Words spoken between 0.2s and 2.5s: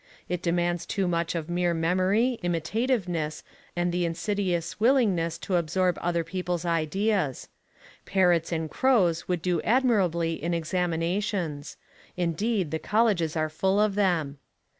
It demands too much of mere memory,